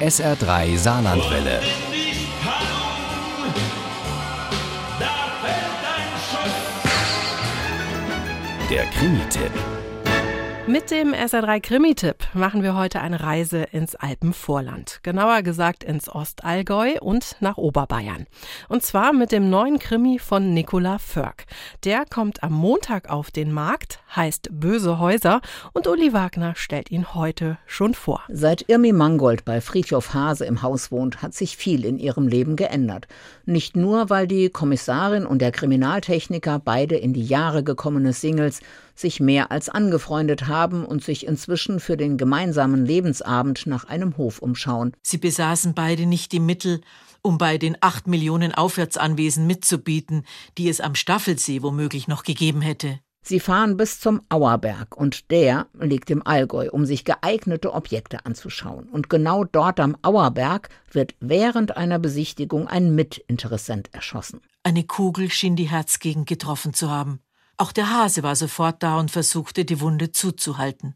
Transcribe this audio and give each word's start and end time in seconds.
SR3 0.00 0.76
Saarlandwelle. 0.76 1.60
Der 8.70 8.84
Krimi-Tipp. 8.86 9.52
Mit 10.66 10.90
dem 10.90 11.14
SR3 11.14 11.60
Krimi-Tipp 11.60 12.23
machen 12.34 12.62
wir 12.62 12.74
heute 12.74 13.00
eine 13.00 13.22
Reise 13.22 13.62
ins 13.62 13.94
Alpenvorland. 13.94 15.00
Genauer 15.02 15.42
gesagt 15.42 15.84
ins 15.84 16.08
Ostallgäu 16.08 16.98
und 17.00 17.36
nach 17.40 17.56
Oberbayern. 17.56 18.26
Und 18.68 18.82
zwar 18.82 19.12
mit 19.12 19.32
dem 19.32 19.50
neuen 19.50 19.78
Krimi 19.78 20.18
von 20.18 20.52
Nicola 20.52 20.98
Förk. 20.98 21.46
Der 21.84 22.04
kommt 22.04 22.42
am 22.42 22.52
Montag 22.52 23.10
auf 23.10 23.30
den 23.30 23.52
Markt, 23.52 24.00
heißt 24.14 24.48
Böse 24.52 24.98
Häuser 24.98 25.40
und 25.72 25.86
Uli 25.86 26.12
Wagner 26.12 26.54
stellt 26.56 26.90
ihn 26.90 27.14
heute 27.14 27.58
schon 27.66 27.94
vor. 27.94 28.22
Seit 28.28 28.68
Irmi 28.68 28.92
Mangold 28.92 29.44
bei 29.44 29.60
Friedhof 29.60 30.14
Hase 30.14 30.44
im 30.44 30.62
Haus 30.62 30.90
wohnt, 30.90 31.22
hat 31.22 31.34
sich 31.34 31.56
viel 31.56 31.84
in 31.84 31.98
ihrem 31.98 32.28
Leben 32.28 32.56
geändert. 32.56 33.06
Nicht 33.44 33.76
nur, 33.76 34.10
weil 34.10 34.26
die 34.26 34.50
Kommissarin 34.50 35.26
und 35.26 35.40
der 35.40 35.52
Kriminaltechniker 35.52 36.60
beide 36.64 36.96
in 36.96 37.12
die 37.12 37.24
Jahre 37.24 37.62
gekommene 37.62 38.12
Singles 38.12 38.60
sich 38.94 39.20
mehr 39.20 39.50
als 39.50 39.68
angefreundet 39.68 40.46
haben 40.46 40.84
und 40.84 41.02
sich 41.02 41.26
inzwischen 41.26 41.80
für 41.80 41.96
den 41.96 42.16
gemeinsamen 42.24 42.86
Lebensabend 42.86 43.66
nach 43.66 43.84
einem 43.84 44.16
Hof 44.16 44.38
umschauen. 44.38 44.92
Sie 45.02 45.18
besaßen 45.18 45.74
beide 45.74 46.06
nicht 46.06 46.32
die 46.32 46.40
Mittel, 46.40 46.80
um 47.20 47.36
bei 47.36 47.58
den 47.58 47.76
acht 47.82 48.06
Millionen 48.06 48.54
Aufwärtsanwesen 48.54 49.46
mitzubieten, 49.46 50.24
die 50.56 50.70
es 50.70 50.80
am 50.80 50.94
Staffelsee 50.94 51.62
womöglich 51.62 52.08
noch 52.08 52.22
gegeben 52.22 52.62
hätte. 52.62 52.98
Sie 53.22 53.40
fahren 53.40 53.76
bis 53.76 54.00
zum 54.00 54.22
Auerberg 54.30 54.96
und 54.96 55.30
der 55.30 55.66
liegt 55.78 56.10
im 56.10 56.26
Allgäu, 56.26 56.70
um 56.70 56.86
sich 56.86 57.04
geeignete 57.04 57.74
Objekte 57.74 58.24
anzuschauen. 58.24 58.88
Und 58.88 59.10
genau 59.10 59.44
dort 59.44 59.78
am 59.78 59.94
Auerberg 60.00 60.70
wird 60.90 61.14
während 61.20 61.76
einer 61.76 61.98
Besichtigung 61.98 62.68
ein 62.68 62.94
Mitinteressent 62.94 63.92
erschossen. 63.92 64.40
Eine 64.62 64.84
Kugel 64.84 65.30
schien 65.30 65.56
die 65.56 65.68
Herzgegend 65.68 66.26
getroffen 66.26 66.72
zu 66.72 66.90
haben. 66.90 67.20
Auch 67.58 67.72
der 67.72 67.90
Hase 67.90 68.22
war 68.22 68.34
sofort 68.34 68.82
da 68.82 68.98
und 68.98 69.10
versuchte, 69.10 69.66
die 69.66 69.82
Wunde 69.82 70.10
zuzuhalten. 70.10 70.94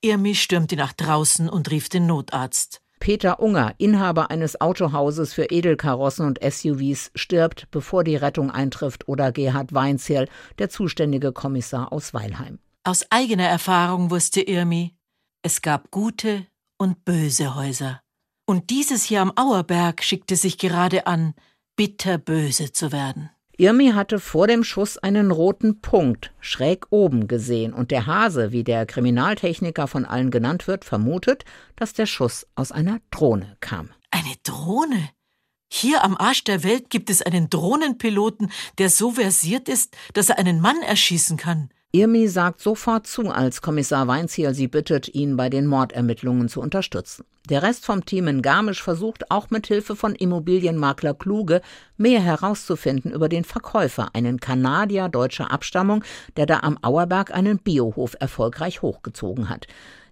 Irmi 0.00 0.34
stürmte 0.34 0.76
nach 0.76 0.92
draußen 0.92 1.48
und 1.48 1.70
rief 1.70 1.88
den 1.88 2.06
Notarzt. 2.06 2.80
Peter 3.00 3.40
Unger, 3.40 3.74
Inhaber 3.78 4.30
eines 4.30 4.60
Autohauses 4.60 5.32
für 5.32 5.46
Edelkarossen 5.46 6.26
und 6.26 6.40
SUVs, 6.42 7.10
stirbt, 7.14 7.70
bevor 7.70 8.04
die 8.04 8.16
Rettung 8.16 8.50
eintrifft, 8.50 9.08
oder 9.08 9.32
Gerhard 9.32 9.72
Weinzierl, 9.72 10.28
der 10.58 10.68
zuständige 10.68 11.32
Kommissar 11.32 11.92
aus 11.92 12.12
Weilheim. 12.14 12.58
Aus 12.84 13.06
eigener 13.10 13.46
Erfahrung 13.46 14.10
wusste 14.10 14.40
Irmi, 14.40 14.96
es 15.42 15.62
gab 15.62 15.90
gute 15.90 16.46
und 16.78 17.04
böse 17.04 17.54
Häuser. 17.54 18.00
Und 18.46 18.70
dieses 18.70 19.04
hier 19.04 19.22
am 19.22 19.32
Auerberg 19.36 20.02
schickte 20.02 20.36
sich 20.36 20.58
gerade 20.58 21.06
an, 21.06 21.34
bitterböse 21.76 22.72
zu 22.72 22.92
werden. 22.92 23.30
Irmi 23.60 23.90
hatte 23.90 24.20
vor 24.20 24.46
dem 24.46 24.62
Schuss 24.62 24.98
einen 24.98 25.32
roten 25.32 25.80
Punkt 25.80 26.32
schräg 26.38 26.86
oben 26.90 27.26
gesehen 27.26 27.72
und 27.72 27.90
der 27.90 28.06
Hase, 28.06 28.52
wie 28.52 28.62
der 28.62 28.86
Kriminaltechniker 28.86 29.88
von 29.88 30.04
allen 30.04 30.30
genannt 30.30 30.68
wird, 30.68 30.84
vermutet, 30.84 31.44
dass 31.74 31.92
der 31.92 32.06
Schuss 32.06 32.46
aus 32.54 32.70
einer 32.70 33.00
Drohne 33.10 33.56
kam. 33.58 33.90
Eine 34.12 34.34
Drohne? 34.44 35.10
Hier 35.72 36.04
am 36.04 36.16
Arsch 36.16 36.44
der 36.44 36.62
Welt 36.62 36.88
gibt 36.88 37.10
es 37.10 37.20
einen 37.20 37.50
Drohnenpiloten, 37.50 38.52
der 38.78 38.90
so 38.90 39.10
versiert 39.10 39.68
ist, 39.68 39.96
dass 40.14 40.28
er 40.28 40.38
einen 40.38 40.60
Mann 40.60 40.80
erschießen 40.80 41.36
kann. 41.36 41.70
Irmi 41.90 42.28
sagt 42.28 42.60
sofort 42.60 43.06
zu, 43.06 43.30
als 43.30 43.62
Kommissar 43.62 44.06
Weinziel 44.08 44.52
sie 44.52 44.68
bittet, 44.68 45.08
ihn 45.08 45.38
bei 45.38 45.48
den 45.48 45.66
Mordermittlungen 45.66 46.50
zu 46.50 46.60
unterstützen. 46.60 47.24
Der 47.48 47.62
Rest 47.62 47.86
vom 47.86 48.04
Team 48.04 48.28
in 48.28 48.42
Garmisch 48.42 48.82
versucht 48.82 49.30
auch 49.30 49.48
mit 49.48 49.68
Hilfe 49.68 49.96
von 49.96 50.14
Immobilienmakler 50.14 51.14
Kluge 51.14 51.62
mehr 51.96 52.20
herauszufinden 52.20 53.10
über 53.10 53.30
den 53.30 53.42
Verkäufer, 53.42 54.10
einen 54.12 54.38
Kanadier 54.38 55.08
deutscher 55.08 55.50
Abstammung, 55.50 56.04
der 56.36 56.44
da 56.44 56.60
am 56.60 56.78
Auerberg 56.82 57.32
einen 57.32 57.58
Biohof 57.58 58.16
erfolgreich 58.20 58.82
hochgezogen 58.82 59.48
hat. 59.48 59.66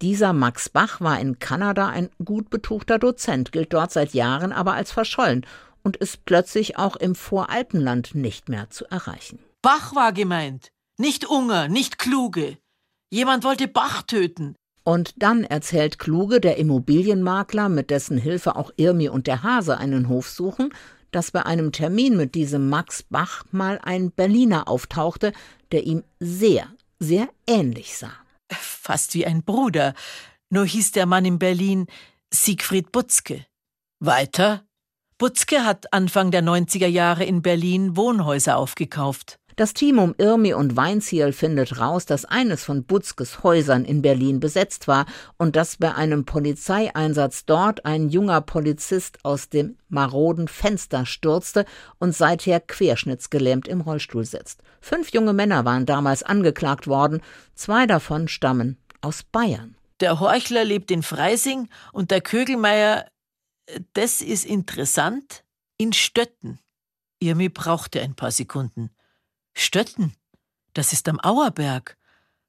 Dieser 0.00 0.32
Max 0.32 0.70
Bach 0.70 1.02
war 1.02 1.20
in 1.20 1.38
Kanada 1.38 1.88
ein 1.88 2.08
gut 2.24 2.48
betuchter 2.48 2.98
Dozent, 2.98 3.52
gilt 3.52 3.74
dort 3.74 3.92
seit 3.92 4.14
Jahren 4.14 4.52
aber 4.52 4.72
als 4.72 4.90
verschollen 4.90 5.44
und 5.82 5.98
ist 5.98 6.24
plötzlich 6.24 6.78
auch 6.78 6.96
im 6.96 7.14
Voralpenland 7.14 8.14
nicht 8.14 8.48
mehr 8.48 8.70
zu 8.70 8.86
erreichen. 8.86 9.40
Bach 9.60 9.94
war 9.94 10.14
gemeint. 10.14 10.70
Nicht 11.00 11.30
Unger, 11.30 11.68
nicht 11.68 12.00
Kluge. 12.00 12.58
Jemand 13.10 13.44
wollte 13.44 13.68
Bach 13.68 14.02
töten. 14.02 14.56
Und 14.82 15.14
dann 15.22 15.44
erzählt 15.44 16.00
Kluge, 16.00 16.40
der 16.40 16.56
Immobilienmakler, 16.56 17.68
mit 17.68 17.90
dessen 17.90 18.18
Hilfe 18.18 18.56
auch 18.56 18.72
Irmi 18.76 19.08
und 19.08 19.28
der 19.28 19.44
Hase 19.44 19.78
einen 19.78 20.08
Hof 20.08 20.28
suchen, 20.28 20.74
dass 21.12 21.30
bei 21.30 21.46
einem 21.46 21.70
Termin 21.70 22.16
mit 22.16 22.34
diesem 22.34 22.68
Max 22.68 23.04
Bach 23.04 23.44
mal 23.52 23.78
ein 23.84 24.10
Berliner 24.10 24.66
auftauchte, 24.66 25.32
der 25.70 25.84
ihm 25.84 26.02
sehr, 26.18 26.66
sehr 26.98 27.28
ähnlich 27.46 27.96
sah. 27.96 28.12
Fast 28.50 29.14
wie 29.14 29.24
ein 29.24 29.44
Bruder. 29.44 29.94
Nur 30.50 30.66
hieß 30.66 30.90
der 30.90 31.06
Mann 31.06 31.24
in 31.24 31.38
Berlin 31.38 31.86
Siegfried 32.34 32.90
Butzke. 32.90 33.46
Weiter? 34.00 34.64
Butzke 35.16 35.64
hat 35.64 35.92
Anfang 35.92 36.32
der 36.32 36.42
90er 36.42 36.88
Jahre 36.88 37.24
in 37.24 37.40
Berlin 37.40 37.96
Wohnhäuser 37.96 38.56
aufgekauft. 38.56 39.38
Das 39.58 39.74
Team 39.74 39.98
um 39.98 40.14
Irmi 40.18 40.54
und 40.54 40.76
Weinziel 40.76 41.32
findet 41.32 41.80
raus, 41.80 42.06
dass 42.06 42.24
eines 42.24 42.62
von 42.62 42.84
Butzkes 42.84 43.42
Häusern 43.42 43.84
in 43.84 44.02
Berlin 44.02 44.38
besetzt 44.38 44.86
war 44.86 45.04
und 45.36 45.56
dass 45.56 45.78
bei 45.78 45.92
einem 45.96 46.24
Polizeieinsatz 46.24 47.44
dort 47.44 47.84
ein 47.84 48.08
junger 48.08 48.40
Polizist 48.40 49.18
aus 49.24 49.48
dem 49.48 49.76
maroden 49.88 50.46
Fenster 50.46 51.06
stürzte 51.06 51.64
und 51.98 52.14
seither 52.14 52.60
querschnittsgelähmt 52.60 53.66
im 53.66 53.80
Rollstuhl 53.80 54.24
sitzt. 54.24 54.62
Fünf 54.80 55.10
junge 55.10 55.32
Männer 55.32 55.64
waren 55.64 55.86
damals 55.86 56.22
angeklagt 56.22 56.86
worden, 56.86 57.20
zwei 57.56 57.88
davon 57.88 58.28
stammen 58.28 58.78
aus 59.00 59.24
Bayern. 59.24 59.74
Der 59.98 60.20
Horchler 60.20 60.64
lebt 60.64 60.92
in 60.92 61.02
Freising 61.02 61.68
und 61.92 62.12
der 62.12 62.20
Kögelmeier, 62.20 63.06
das 63.94 64.20
ist 64.20 64.46
interessant, 64.46 65.42
in 65.78 65.92
Stötten. 65.92 66.60
Irmi 67.18 67.48
brauchte 67.48 68.00
ein 68.00 68.14
paar 68.14 68.30
Sekunden. 68.30 68.90
Stötten, 69.60 70.14
das 70.72 70.92
ist 70.92 71.08
am 71.08 71.18
Auerberg, 71.18 71.96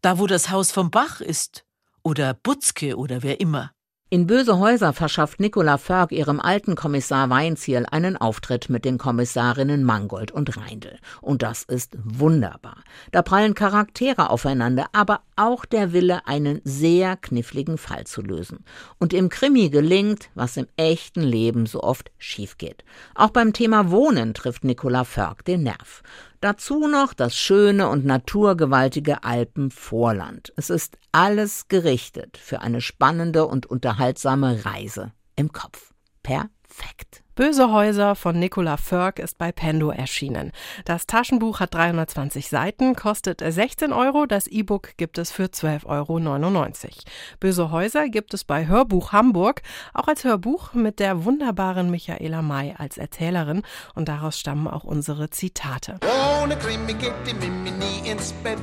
da 0.00 0.18
wo 0.18 0.26
das 0.26 0.48
Haus 0.48 0.72
vom 0.72 0.90
Bach 0.90 1.20
ist, 1.20 1.66
oder 2.02 2.32
Butzke 2.32 2.96
oder 2.96 3.22
wer 3.22 3.40
immer. 3.40 3.72
In 4.08 4.26
Böse 4.26 4.58
Häuser 4.58 4.92
verschafft 4.92 5.40
Nicola 5.40 5.76
Förg 5.76 6.12
ihrem 6.12 6.38
alten 6.38 6.76
Kommissar 6.76 7.30
Weinziel 7.30 7.84
einen 7.90 8.16
Auftritt 8.16 8.70
mit 8.70 8.84
den 8.84 8.96
Kommissarinnen 8.96 9.82
Mangold 9.82 10.30
und 10.30 10.56
Reindl. 10.56 10.98
Und 11.20 11.42
das 11.42 11.64
ist 11.64 11.96
wunderbar. 12.04 12.84
Da 13.12 13.22
prallen 13.22 13.54
Charaktere 13.54 14.30
aufeinander, 14.30 14.86
aber 14.92 15.22
auch 15.36 15.64
der 15.64 15.92
Wille, 15.92 16.26
einen 16.26 16.60
sehr 16.64 17.16
kniffligen 17.16 17.76
Fall 17.76 18.04
zu 18.04 18.22
lösen. 18.22 18.64
Und 18.98 19.12
im 19.12 19.30
Krimi 19.30 19.68
gelingt, 19.68 20.30
was 20.34 20.56
im 20.56 20.68
echten 20.76 21.22
Leben 21.22 21.66
so 21.66 21.82
oft 21.82 22.12
schief 22.16 22.56
geht. 22.56 22.84
Auch 23.14 23.30
beim 23.30 23.52
Thema 23.52 23.90
Wohnen 23.90 24.32
trifft 24.32 24.64
Nicola 24.64 25.04
Förg 25.04 25.44
den 25.44 25.64
Nerv. 25.64 26.02
Dazu 26.44 26.88
noch 26.88 27.14
das 27.14 27.34
schöne 27.34 27.88
und 27.88 28.04
naturgewaltige 28.04 29.24
Alpenvorland. 29.24 30.52
Es 30.56 30.68
ist 30.68 30.98
alles 31.10 31.68
gerichtet 31.68 32.36
für 32.36 32.60
eine 32.60 32.82
spannende 32.82 33.46
und 33.46 33.64
unterhaltsame 33.64 34.62
Reise 34.66 35.12
im 35.36 35.52
Kopf. 35.52 35.94
Perfekt. 36.22 37.23
Böse 37.36 37.72
Häuser 37.72 38.14
von 38.14 38.38
Nicola 38.38 38.76
Förk 38.76 39.18
ist 39.18 39.38
bei 39.38 39.50
Pendo 39.50 39.90
erschienen. 39.90 40.52
Das 40.84 41.08
Taschenbuch 41.08 41.58
hat 41.58 41.74
320 41.74 42.48
Seiten, 42.48 42.94
kostet 42.94 43.42
16 43.44 43.92
Euro. 43.92 44.26
Das 44.26 44.46
E-Book 44.46 44.90
gibt 44.98 45.18
es 45.18 45.32
für 45.32 45.46
12,99 45.46 45.84
Euro. 45.86 46.92
Böse 47.40 47.72
Häuser 47.72 48.08
gibt 48.08 48.34
es 48.34 48.44
bei 48.44 48.68
Hörbuch 48.68 49.10
Hamburg, 49.10 49.62
auch 49.94 50.06
als 50.06 50.22
Hörbuch 50.22 50.74
mit 50.74 51.00
der 51.00 51.24
wunderbaren 51.24 51.90
Michaela 51.90 52.40
May 52.40 52.76
als 52.78 52.98
Erzählerin. 52.98 53.62
Und 53.96 54.08
daraus 54.08 54.38
stammen 54.38 54.68
auch 54.68 54.84
unsere 54.84 55.28
Zitate. 55.30 55.98
Ohne 56.40 56.56
Krimi 56.56 56.94
geht 56.94 57.14
die 57.26 57.34
Mimi 57.34 57.72
nie 57.72 58.08
ins 58.08 58.32
Bett. 58.44 58.58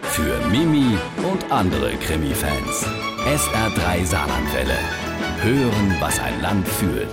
Für 0.00 0.38
Mimi 0.48 0.96
und 1.30 1.52
andere 1.52 1.90
Krimi-Fans. 1.96 2.86
SR3 3.26 4.06
Saarlandwelle. 4.06 4.78
Hören, 5.42 5.96
was 6.00 6.18
ein 6.20 6.40
Land 6.40 6.66
fühlt. 6.66 7.10